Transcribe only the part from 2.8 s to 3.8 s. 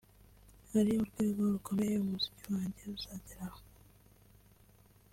uzageraho